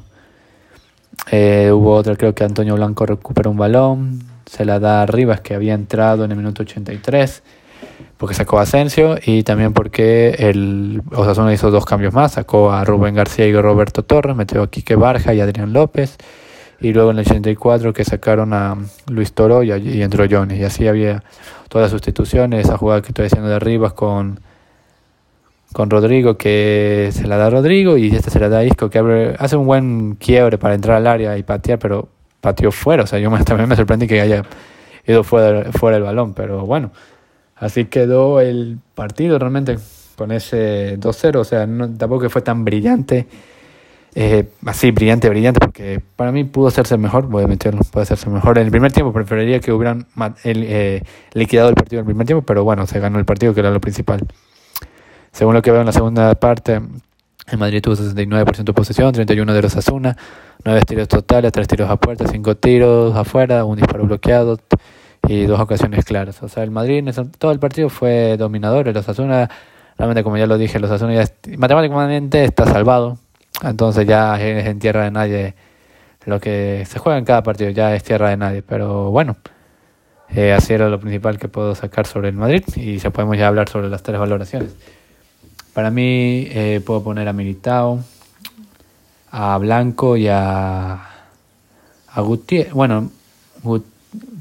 Eh, 1.30 1.70
hubo 1.74 1.94
otra, 1.94 2.16
creo 2.16 2.34
que 2.34 2.46
Antonio 2.46 2.76
Blanco 2.76 3.06
recupera 3.06 3.50
un 3.50 3.58
balón, 3.58 4.24
se 4.46 4.64
la 4.64 4.80
da 4.80 5.02
a 5.02 5.06
Rivas 5.06 5.42
que 5.42 5.54
había 5.54 5.74
entrado 5.74 6.24
en 6.24 6.32
el 6.32 6.38
minuto 6.38 6.64
83 6.64 7.44
porque 8.22 8.36
sacó 8.36 8.60
a 8.60 8.62
Asensio 8.62 9.18
y 9.26 9.42
también 9.42 9.74
porque 9.74 10.36
el 10.38 11.02
Osasuna 11.12 11.52
hizo 11.56 11.72
dos 11.72 11.86
cambios 11.86 12.14
más, 12.14 12.34
sacó 12.34 12.72
a 12.72 12.86
Rubén 12.86 13.16
García 13.16 13.48
y 13.48 13.54
Roberto 13.60 14.04
Torres, 14.04 14.36
metió 14.36 14.62
a 14.62 14.70
Quique 14.70 14.94
Barja 14.96 15.34
y 15.34 15.42
Adrián 15.42 15.74
López, 15.74 16.18
y 16.80 16.94
luego 16.94 17.10
en 17.10 17.18
el 17.18 17.26
84 17.26 17.94
que 17.94 18.06
sacaron 18.06 18.54
a 18.54 18.78
Luis 19.08 19.34
Toro 19.34 19.64
y, 19.64 19.72
y 19.72 20.04
entró 20.04 20.26
Jones, 20.30 20.60
y 20.60 20.64
así 20.64 20.88
había 20.88 21.24
todas 21.68 21.86
las 21.86 21.92
sustituciones, 21.94 22.66
esa 22.66 22.78
jugada 22.78 23.02
que 23.02 23.08
estoy 23.08 23.24
diciendo 23.24 23.50
de 23.50 23.58
Rivas 23.58 23.94
con, 23.94 24.40
con 25.74 25.90
Rodrigo 25.90 26.38
que 26.38 27.10
se 27.14 27.26
la 27.26 27.38
da 27.38 27.50
Rodrigo 27.50 27.98
y 27.98 28.16
este 28.16 28.30
se 28.30 28.40
la 28.40 28.50
da 28.50 28.60
a 28.60 28.64
Isco 28.64 28.92
que 28.92 29.00
abre, 29.00 29.36
hace 29.40 29.56
un 29.56 29.66
buen 29.66 30.14
quiebre 30.14 30.60
para 30.60 30.76
entrar 30.76 30.98
al 30.98 31.08
área 31.08 31.40
y 31.40 31.42
patear, 31.42 31.80
pero 31.80 32.08
pateó 32.40 32.72
fuera. 32.72 33.02
O 33.02 33.08
sea, 33.08 33.18
yo 33.18 33.32
también 33.46 33.68
me 33.68 33.76
sorprendí 33.76 34.06
que 34.06 34.22
haya 34.22 34.44
ido 35.08 35.24
fuera, 35.24 35.72
fuera 35.72 35.98
el 35.98 36.04
balón, 36.04 36.36
pero 36.36 36.68
bueno, 36.68 36.92
así 37.62 37.86
quedó 37.86 38.42
el 38.42 38.80
partido 38.96 39.40
realmente 39.40 39.78
con 40.18 40.32
ese 40.32 41.00
2-0. 41.00 41.38
O 41.38 41.44
sea, 41.46 41.66
no, 41.66 41.90
tampoco 41.96 42.30
fue 42.30 42.42
tan 42.42 42.66
brillante. 42.66 43.28
Eh, 44.14 44.50
así, 44.66 44.92
brillante, 44.92 45.30
brillante, 45.30 45.62
porque 45.62 46.02
para 46.18 46.34
mí 46.34 46.44
pudo 46.44 46.68
hacerse 46.68 46.98
mejor, 46.98 47.28
voy 47.28 47.46
a 47.46 47.48
meterlo, 47.48 47.82
puede 47.92 48.04
hacerse 48.04 48.30
mejor. 48.30 48.58
En 48.58 48.66
el 48.66 48.72
primer 48.72 48.92
tiempo 48.92 49.14
preferiría 49.14 49.62
que 49.62 49.72
hubieran 49.72 50.06
eh, 50.44 51.02
liquidado 51.34 51.70
el 51.70 51.76
partido 51.76 52.00
en 52.00 52.06
el 52.08 52.08
primer 52.08 52.28
tiempo, 52.28 52.46
pero 52.46 52.66
bueno, 52.66 52.86
se 52.88 53.00
ganó 53.00 53.20
el 53.20 53.26
partido, 53.26 53.54
que 53.54 53.62
era 53.62 53.72
lo 53.72 53.80
principal. 53.80 54.28
Según 55.32 55.54
lo 55.54 55.62
que 55.62 55.72
veo 55.72 55.80
en 55.80 55.86
la 55.86 55.94
segunda 55.94 56.36
parte, 56.36 56.74
en 56.74 57.60
Madrid 57.60 57.82
tuvo 57.82 57.96
69% 57.96 58.64
de 58.64 58.74
posesión, 58.74 59.14
31 59.14 59.54
de 59.54 59.62
los 59.62 59.78
Asuna, 59.78 60.18
9 60.66 60.82
tiros 60.86 61.08
totales, 61.08 61.54
3 61.54 61.68
tiros 61.68 61.90
a 61.90 61.96
puerta, 61.96 62.28
5 62.28 62.58
tiros 62.58 63.16
afuera, 63.16 63.64
un 63.64 63.78
disparo 63.78 64.04
bloqueado 64.04 64.58
y 65.28 65.46
dos 65.46 65.60
ocasiones 65.60 66.06
claras. 66.06 66.42
O 66.44 66.50
sea, 66.50 66.64
el 66.64 66.72
Madrid 66.72 67.08
en 67.08 67.32
todo 67.32 67.52
el 67.52 67.60
partido 67.60 67.90
fue 67.90 68.38
dominador, 68.38 68.88
el 68.88 68.98
Osasuna, 68.98 69.50
realmente 69.98 70.24
como 70.24 70.38
ya 70.38 70.48
lo 70.48 70.58
dije, 70.58 70.78
el 70.78 70.86
Osasuna 70.86 71.14
ya 71.14 71.26
matemáticamente 71.58 72.44
está 72.44 72.66
salvado, 72.66 73.18
entonces 73.64 74.08
ya 74.08 74.42
es 74.42 74.66
en 74.68 74.80
tierra 74.80 75.04
de 75.04 75.12
nadie 75.12 75.56
lo 76.26 76.40
que 76.40 76.86
se 76.88 77.00
juega 77.00 77.18
en 77.18 77.26
cada 77.26 77.44
partido, 77.44 77.70
ya 77.72 77.96
es 77.96 78.04
tierra 78.04 78.30
de 78.30 78.38
nadie, 78.38 78.62
pero 78.62 79.12
bueno. 79.12 79.38
Eh, 80.34 80.54
así 80.54 80.74
era 80.74 80.88
lo 80.88 80.98
principal 80.98 81.38
que 81.38 81.50
puedo 81.50 81.76
sacar 81.76 82.08
sobre 82.08 82.30
el 82.30 82.36
Madrid 82.36 82.64
y 82.78 82.98
ya 83.00 83.10
podemos 83.10 83.38
ya 83.38 83.50
hablar 83.50 83.68
sobre 83.68 83.90
las 83.90 84.02
tres 84.02 84.18
valoraciones. 84.18 84.74
Para 85.74 85.92
mí 85.92 86.48
eh, 86.50 86.82
puedo 86.86 87.04
poner 87.04 87.28
a 87.28 87.34
Militao, 87.34 88.00
a 89.30 89.58
Blanco 89.58 90.16
y 90.16 90.28
a, 90.30 90.94
a 92.14 92.22
Gutiérrez, 92.22 92.72
bueno, 92.74 93.10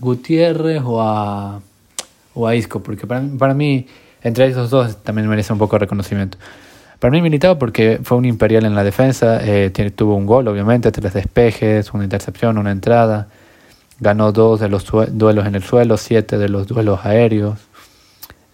Gutiérrez 0.00 0.82
o 0.84 1.00
a, 1.00 1.60
o 2.34 2.46
a 2.46 2.54
Isco, 2.54 2.82
porque 2.82 3.06
para, 3.06 3.22
para 3.38 3.54
mí 3.54 3.86
entre 4.22 4.46
esos 4.46 4.70
dos 4.70 5.02
también 5.02 5.28
merece 5.28 5.52
un 5.52 5.58
poco 5.58 5.76
de 5.76 5.80
reconocimiento. 5.80 6.38
Para 6.98 7.12
mí 7.12 7.22
Militao 7.22 7.58
porque 7.58 7.98
fue 8.02 8.18
un 8.18 8.26
imperial 8.26 8.66
en 8.66 8.74
la 8.74 8.84
defensa, 8.84 9.40
eh, 9.42 9.70
tuvo 9.94 10.16
un 10.16 10.26
gol 10.26 10.48
obviamente, 10.48 10.92
tres 10.92 11.14
despejes, 11.14 11.94
una 11.94 12.04
intercepción, 12.04 12.58
una 12.58 12.70
entrada, 12.70 13.28
ganó 13.98 14.32
dos 14.32 14.60
de 14.60 14.68
los 14.68 14.86
duelos 15.12 15.46
en 15.46 15.54
el 15.54 15.62
suelo, 15.62 15.96
siete 15.96 16.36
de 16.36 16.50
los 16.50 16.66
duelos 16.66 17.00
aéreos, 17.04 17.58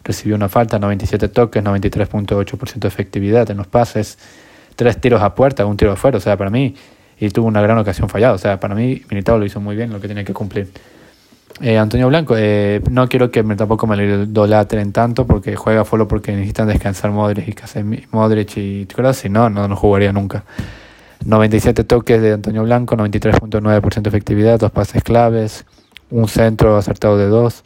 recibió 0.04 0.36
una 0.36 0.48
falta, 0.48 0.78
97 0.78 1.28
toques, 1.28 1.62
93.8% 1.64 2.78
de 2.78 2.88
efectividad 2.88 3.50
en 3.50 3.56
los 3.56 3.66
pases, 3.66 4.16
tres 4.76 5.00
tiros 5.00 5.22
a 5.22 5.34
puerta, 5.34 5.66
un 5.66 5.76
tiro 5.76 5.90
afuera, 5.90 6.18
o 6.18 6.20
sea, 6.20 6.36
para 6.36 6.50
mí, 6.50 6.76
y 7.18 7.30
tuvo 7.30 7.48
una 7.48 7.62
gran 7.62 7.78
ocasión 7.78 8.08
fallada, 8.08 8.34
o 8.34 8.38
sea, 8.38 8.60
para 8.60 8.76
mí 8.76 9.02
Militao 9.10 9.38
lo 9.38 9.44
hizo 9.44 9.60
muy 9.60 9.74
bien, 9.74 9.92
lo 9.92 10.00
que 10.00 10.06
tiene 10.06 10.24
que 10.24 10.32
cumplir. 10.32 10.68
Eh, 11.60 11.78
Antonio 11.78 12.08
Blanco, 12.08 12.34
eh, 12.36 12.82
no 12.90 13.08
quiero 13.08 13.30
que 13.30 13.42
me, 13.42 13.56
tampoco 13.56 13.86
me 13.86 13.96
lo 13.96 14.24
idolatren 14.24 14.92
tanto 14.92 15.26
porque 15.26 15.56
juega 15.56 15.84
solo 15.84 16.06
porque 16.06 16.32
necesitan 16.32 16.68
descansar 16.68 17.10
Modric 17.12 17.48
y 17.76 18.06
Modric 18.10 18.56
y 18.56 18.86
Kroos, 18.86 19.16
si 19.16 19.30
no, 19.30 19.48
no, 19.48 19.66
no 19.66 19.74
jugaría 19.74 20.12
nunca. 20.12 20.44
97 21.24 21.84
toques 21.84 22.20
de 22.20 22.34
Antonio 22.34 22.62
Blanco, 22.62 22.94
93.9% 22.96 24.02
de 24.02 24.08
efectividad, 24.08 24.60
dos 24.60 24.70
pases 24.70 25.02
claves, 25.02 25.64
un 26.10 26.28
centro 26.28 26.76
acertado 26.76 27.16
de 27.16 27.26
dos 27.26 27.64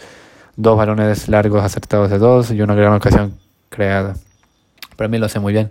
dos 0.61 0.77
balones 0.77 1.29
largos 1.29 1.65
acertados 1.65 2.11
de 2.11 2.19
dos 2.19 2.51
y 2.51 2.61
una 2.61 2.75
gran 2.75 2.93
ocasión 2.95 3.35
creada. 3.71 4.15
Para 4.97 5.09
mí 5.09 5.19
lo 5.19 5.27
hace 5.27 5.41
muy 5.41 5.53
bien. 5.53 5.71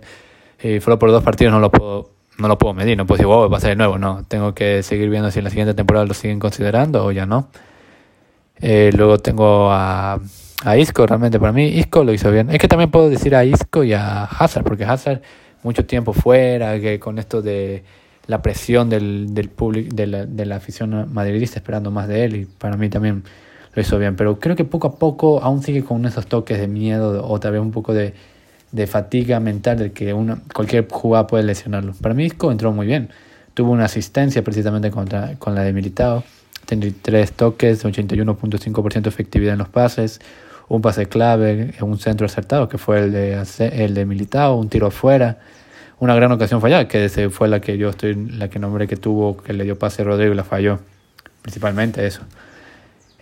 Y 0.62 0.80
solo 0.80 0.98
por 0.98 1.10
dos 1.10 1.22
partidos 1.22 1.52
no 1.52 1.60
lo 1.60 1.70
puedo 1.70 2.10
no 2.38 2.48
lo 2.48 2.56
puedo 2.56 2.72
medir, 2.72 2.96
no 2.96 3.06
puedo 3.06 3.18
decir, 3.18 3.26
wow, 3.26 3.50
va 3.50 3.58
a 3.58 3.60
ser 3.60 3.70
de 3.70 3.76
nuevo, 3.76 3.98
no. 3.98 4.24
Tengo 4.26 4.54
que 4.54 4.82
seguir 4.82 5.10
viendo 5.10 5.30
si 5.30 5.40
en 5.40 5.44
la 5.44 5.50
siguiente 5.50 5.74
temporada 5.74 6.06
lo 6.06 6.14
siguen 6.14 6.40
considerando 6.40 7.04
o 7.04 7.12
ya 7.12 7.26
no. 7.26 7.48
Eh, 8.60 8.90
luego 8.94 9.18
tengo 9.18 9.70
a, 9.70 10.20
a 10.64 10.76
Isco, 10.76 11.06
realmente 11.06 11.38
para 11.38 11.52
mí 11.52 11.66
Isco 11.66 12.04
lo 12.04 12.12
hizo 12.12 12.30
bien. 12.30 12.50
Es 12.50 12.58
que 12.58 12.68
también 12.68 12.90
puedo 12.90 13.08
decir 13.08 13.34
a 13.34 13.44
Isco 13.44 13.84
y 13.84 13.92
a 13.92 14.24
Hazard, 14.24 14.64
porque 14.64 14.84
Hazard 14.84 15.22
mucho 15.62 15.84
tiempo 15.86 16.12
fuera, 16.12 16.78
que 16.80 16.98
con 16.98 17.18
esto 17.18 17.42
de 17.42 17.84
la 18.26 18.42
presión 18.42 18.88
del, 18.88 19.34
del 19.34 19.48
público, 19.48 19.94
de 19.94 20.06
la, 20.06 20.26
de 20.26 20.46
la 20.46 20.56
afición 20.56 21.12
madridista 21.12 21.58
esperando 21.58 21.90
más 21.90 22.08
de 22.08 22.24
él, 22.24 22.36
y 22.36 22.44
para 22.44 22.76
mí 22.76 22.88
también 22.88 23.24
lo 23.74 23.82
hizo 23.82 23.98
bien. 23.98 24.16
Pero 24.16 24.38
creo 24.38 24.56
que 24.56 24.64
poco 24.64 24.88
a 24.88 24.98
poco 24.98 25.42
aún 25.42 25.62
sigue 25.62 25.84
con 25.84 26.04
esos 26.06 26.26
toques 26.26 26.58
de 26.58 26.68
miedo 26.68 27.26
o 27.26 27.40
tal 27.40 27.52
vez 27.52 27.60
un 27.60 27.72
poco 27.72 27.94
de, 27.94 28.14
de 28.72 28.86
fatiga 28.86 29.40
mental 29.40 29.78
de 29.78 29.92
que 29.92 30.12
una, 30.12 30.38
cualquier 30.54 30.86
jugada 30.90 31.26
puede 31.26 31.44
lesionarlo. 31.44 31.92
Para 32.00 32.14
mí 32.14 32.24
Isco 32.24 32.50
entró 32.52 32.72
muy 32.72 32.86
bien. 32.86 33.10
Tuvo 33.54 33.72
una 33.72 33.86
asistencia 33.86 34.42
precisamente 34.42 34.90
contra, 34.90 35.34
con 35.38 35.54
la 35.54 35.62
de 35.62 35.72
Militao. 35.72 36.22
Tres 37.02 37.32
toques, 37.32 37.84
81.5% 37.84 39.02
de 39.02 39.08
efectividad 39.08 39.52
en 39.54 39.58
los 39.58 39.68
pases. 39.68 40.20
Un 40.68 40.82
pase 40.82 41.06
clave, 41.06 41.74
un 41.80 41.98
centro 41.98 42.26
acertado 42.26 42.68
que 42.68 42.78
fue 42.78 43.00
el 43.00 43.12
de, 43.12 43.44
el 43.72 43.94
de 43.94 44.06
Militao, 44.06 44.56
un 44.56 44.68
tiro 44.68 44.86
afuera. 44.86 45.38
Una 45.98 46.14
gran 46.14 46.32
ocasión 46.32 46.60
fallada, 46.60 46.88
que 46.88 47.08
fue 47.30 47.48
la 47.48 47.60
que 47.60 47.76
yo 47.76 47.90
estoy, 47.90 48.14
la 48.14 48.48
que 48.48 48.58
nombré 48.58 48.86
que 48.86 48.96
tuvo, 48.96 49.36
que 49.36 49.52
le 49.52 49.64
dio 49.64 49.78
pase 49.78 50.02
a 50.02 50.04
Rodrigo 50.06 50.32
y 50.32 50.36
la 50.36 50.44
falló. 50.44 50.78
Principalmente 51.42 52.06
eso. 52.06 52.22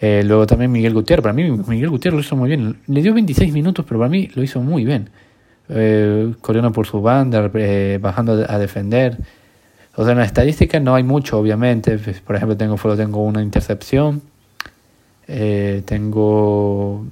Eh, 0.00 0.23
luego 0.25 0.47
también 0.47 0.71
Miguel 0.71 0.95
Gutiérrez. 0.95 1.23
Para 1.23 1.33
mí 1.33 1.50
Miguel 1.50 1.90
Gutiérrez 1.90 2.14
lo 2.17 2.21
hizo 2.21 2.37
muy 2.37 2.49
bien. 2.49 2.78
Le 2.87 3.02
dio 3.02 3.14
26 3.14 3.52
minutos, 3.52 3.85
pero 3.87 3.99
para 3.99 4.11
mí 4.11 4.31
lo 4.35 4.43
hizo 4.43 4.61
muy 4.61 4.85
bien. 4.85 5.11
Eh, 5.69 6.35
corriendo 6.40 6.73
por 6.73 6.87
su 6.87 7.02
banda, 7.02 7.50
eh, 7.55 7.99
bajando 8.00 8.45
a 8.49 8.59
defender. 8.59 9.19
O 10.00 10.05
sea, 10.05 10.12
en 10.12 10.19
la 10.19 10.25
estadística 10.25 10.78
no 10.78 10.95
hay 10.95 11.02
mucho, 11.02 11.40
obviamente. 11.40 11.99
Pues, 11.99 12.21
por 12.21 12.37
ejemplo, 12.37 12.57
tengo, 12.57 12.76
tengo 12.97 13.25
una 13.25 13.43
intercepción. 13.43 14.23
Eh, 15.26 15.83
tengo 15.87 17.05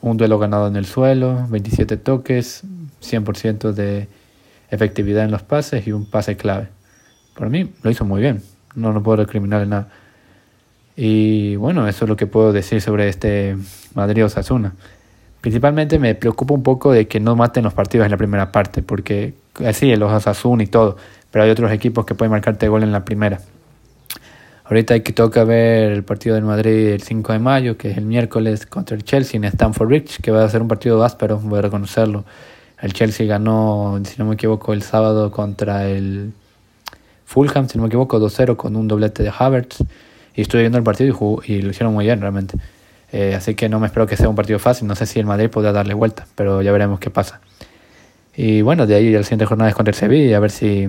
un 0.00 0.16
duelo 0.16 0.38
ganado 0.38 0.66
en 0.66 0.76
el 0.76 0.86
suelo, 0.86 1.46
27 1.50 1.98
toques, 1.98 2.62
100% 3.02 3.72
de 3.72 4.08
efectividad 4.70 5.24
en 5.24 5.32
los 5.32 5.42
pases 5.42 5.86
y 5.86 5.92
un 5.92 6.10
pase 6.10 6.38
clave. 6.38 6.68
Para 7.36 7.50
mí 7.50 7.74
lo 7.82 7.90
hizo 7.90 8.06
muy 8.06 8.22
bien. 8.22 8.42
No, 8.74 8.94
no 8.94 9.02
puedo 9.02 9.16
recriminarle 9.16 9.66
nada. 9.66 9.88
Y 10.96 11.56
bueno, 11.56 11.86
eso 11.88 12.06
es 12.06 12.08
lo 12.08 12.16
que 12.16 12.26
puedo 12.26 12.54
decir 12.54 12.80
sobre 12.80 13.10
este 13.10 13.54
Madrid 13.94 14.24
Osasuna. 14.24 14.72
Principalmente 15.42 15.98
me 15.98 16.14
preocupa 16.14 16.54
un 16.54 16.62
poco 16.62 16.90
de 16.90 17.06
que 17.06 17.20
no 17.20 17.36
maten 17.36 17.64
los 17.64 17.74
partidos 17.74 18.06
en 18.06 18.12
la 18.12 18.16
primera 18.16 18.50
parte, 18.50 18.82
porque 18.82 19.34
así 19.62 19.94
los 19.96 20.10
Osasuna 20.10 20.62
y 20.62 20.68
todo, 20.68 20.96
pero 21.30 21.44
hay 21.44 21.50
otros 21.50 21.70
equipos 21.72 22.04
que 22.04 22.14
pueden 22.14 22.30
marcarte 22.32 22.68
gol 22.68 22.82
en 22.82 22.92
la 22.92 23.04
primera. 23.04 23.40
Ahorita 24.64 24.94
hay 24.94 25.00
que 25.00 25.12
toca 25.12 25.42
ver 25.42 25.90
el 25.90 26.04
partido 26.04 26.36
del 26.36 26.44
Madrid 26.44 26.88
el 26.90 27.02
5 27.02 27.32
de 27.32 27.38
mayo, 27.40 27.76
que 27.76 27.90
es 27.90 27.98
el 27.98 28.04
miércoles 28.04 28.66
contra 28.66 28.96
el 28.96 29.02
Chelsea 29.02 29.36
en 29.36 29.44
Stamford 29.44 29.88
Bridge, 29.88 30.20
que 30.22 30.30
va 30.30 30.44
a 30.44 30.48
ser 30.48 30.62
un 30.62 30.68
partido 30.68 31.02
áspero, 31.02 31.38
voy 31.38 31.58
a 31.58 31.62
reconocerlo. 31.62 32.24
El 32.80 32.92
Chelsea 32.92 33.26
ganó, 33.26 34.00
si 34.04 34.14
no 34.18 34.26
me 34.26 34.34
equivoco, 34.34 34.72
el 34.72 34.82
sábado 34.82 35.32
contra 35.32 35.88
el 35.88 36.32
Fulham, 37.26 37.68
si 37.68 37.78
no 37.78 37.82
me 37.82 37.88
equivoco, 37.88 38.20
2-0 38.20 38.56
con 38.56 38.76
un 38.76 38.86
doblete 38.86 39.22
de 39.22 39.32
Havertz. 39.36 39.84
Y 40.34 40.42
estuve 40.42 40.62
viendo 40.62 40.78
el 40.78 40.84
partido 40.84 41.42
y, 41.44 41.62
lo 41.62 41.70
hicieron 41.70 41.92
muy 41.92 42.04
bien 42.04 42.20
realmente. 42.20 42.56
Eh, 43.12 43.34
así 43.34 43.56
que 43.56 43.68
no 43.68 43.80
me 43.80 43.88
espero 43.88 44.06
que 44.06 44.16
sea 44.16 44.28
un 44.28 44.36
partido 44.36 44.60
fácil. 44.60 44.86
No 44.86 44.94
sé 44.94 45.04
si 45.04 45.18
el 45.18 45.26
Madrid 45.26 45.50
podrá 45.50 45.72
darle 45.72 45.94
vuelta, 45.94 46.26
pero 46.36 46.62
ya 46.62 46.70
veremos 46.70 47.00
qué 47.00 47.10
pasa. 47.10 47.40
Y 48.36 48.62
bueno, 48.62 48.86
de 48.86 48.94
ahí 48.94 49.10
la 49.10 49.24
siguiente 49.24 49.46
jornada 49.46 49.68
es 49.68 49.74
contra 49.74 49.90
el 49.90 49.96
Sevilla, 49.96 50.36
a 50.36 50.40
ver 50.40 50.52
si 50.52 50.88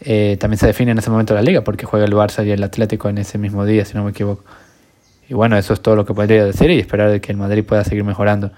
eh, 0.00 0.36
también 0.38 0.58
se 0.58 0.66
define 0.66 0.92
en 0.92 0.98
ese 0.98 1.10
momento 1.10 1.34
la 1.34 1.42
liga, 1.42 1.62
porque 1.62 1.86
juega 1.86 2.04
el 2.04 2.12
Barça 2.12 2.46
y 2.46 2.50
el 2.50 2.62
Atlético 2.62 3.08
en 3.08 3.18
ese 3.18 3.38
mismo 3.38 3.64
día, 3.64 3.84
si 3.84 3.94
no 3.94 4.04
me 4.04 4.10
equivoco. 4.10 4.44
Y 5.28 5.34
bueno, 5.34 5.56
eso 5.56 5.72
es 5.72 5.80
todo 5.80 5.96
lo 5.96 6.04
que 6.04 6.14
podría 6.14 6.44
decir 6.44 6.70
y 6.70 6.78
esperar 6.78 7.10
de 7.10 7.20
que 7.20 7.32
el 7.32 7.38
Madrid 7.38 7.64
pueda 7.64 7.82
seguir 7.84 8.04
mejorando. 8.04 8.52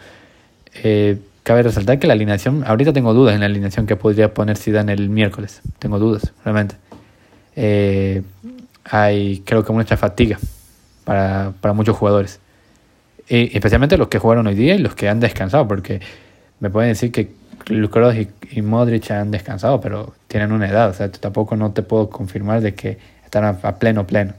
Eh, 0.82 1.18
cabe 1.42 1.62
resaltar 1.62 1.98
que 1.98 2.06
la 2.06 2.12
alineación, 2.12 2.64
ahorita 2.66 2.92
tengo 2.92 3.14
dudas 3.14 3.34
en 3.34 3.40
la 3.40 3.46
alineación 3.46 3.86
que 3.86 3.96
podría 3.96 4.34
poner 4.34 4.58
Zidane 4.58 4.92
el 4.92 5.08
miércoles. 5.08 5.62
Tengo 5.78 5.98
dudas, 5.98 6.32
realmente. 6.44 6.74
Eh, 7.56 8.22
hay 8.84 9.42
creo 9.44 9.64
que 9.64 9.72
mucha 9.72 9.96
fatiga 9.96 10.38
para, 11.04 11.52
para 11.60 11.72
muchos 11.72 11.96
jugadores. 11.96 12.40
Y 13.28 13.54
especialmente 13.56 13.96
los 13.96 14.08
que 14.08 14.18
jugaron 14.18 14.46
hoy 14.46 14.54
día 14.54 14.74
y 14.74 14.78
los 14.78 14.94
que 14.94 15.08
han 15.08 15.20
descansado, 15.20 15.68
porque 15.68 16.00
me 16.60 16.70
pueden 16.70 16.90
decir 16.90 17.12
que 17.12 17.30
Kroos 17.90 18.14
y, 18.16 18.28
y, 18.50 18.62
Modric 18.62 19.10
han 19.10 19.30
descansado, 19.30 19.80
pero 19.80 20.14
tienen 20.26 20.52
una 20.52 20.68
edad, 20.68 20.90
o 20.90 20.94
sea, 20.94 21.10
tampoco 21.10 21.56
no 21.56 21.72
te 21.72 21.82
puedo 21.82 22.08
confirmar 22.08 22.60
de 22.60 22.74
que 22.74 22.98
están 23.24 23.44
a, 23.44 23.78
pleno, 23.78 24.06
pleno. 24.06 24.34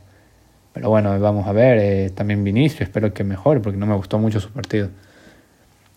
Pero 0.74 0.90
bueno, 0.90 1.20
vamos 1.20 1.48
a 1.48 1.52
ver, 1.52 1.78
eh, 1.80 2.10
también 2.10 2.44
Vinicio, 2.44 2.84
espero 2.84 3.14
que 3.14 3.24
mejore, 3.24 3.60
porque 3.60 3.78
no 3.78 3.86
me 3.86 3.96
gustó 3.96 4.18
mucho 4.18 4.40
su 4.40 4.50
partido. 4.50 4.90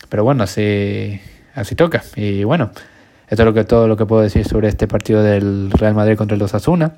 Pero 0.09 0.25
bueno, 0.25 0.45
así, 0.45 1.21
así 1.55 1.75
toca. 1.75 2.03
Y 2.17 2.45
bueno, 2.45 2.71
esto 3.29 3.43
es 3.43 3.47
lo 3.47 3.55
que, 3.55 3.65
todo 3.65 3.89
lo 3.89 3.97
que 3.97 4.07
puedo 4.07 4.23
decir 4.23 4.47
sobre 4.47 4.69
este 4.69 4.87
partido 4.87 5.23
del 5.23 5.71
Real 5.71 5.95
Madrid 5.95 6.17
contra 6.17 6.37
el 6.37 6.43
Osasuna. 6.43 6.97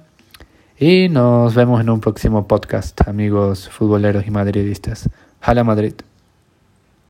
Y 0.78 1.08
nos 1.08 1.54
vemos 1.54 1.80
en 1.80 1.90
un 1.90 2.00
próximo 2.00 2.48
podcast, 2.48 3.06
amigos 3.06 3.68
futboleros 3.68 4.26
y 4.26 4.30
madridistas. 4.32 5.08
Hala 5.40 5.62
Madrid. 5.62 5.94